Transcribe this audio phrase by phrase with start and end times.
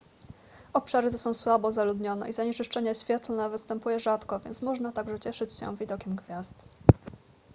[0.73, 5.75] obszary te są słabo zaludnione i zanieczyszczenie świetlne występuje rzadko więc można także cieszyć się
[5.77, 6.55] widokiem gwiazd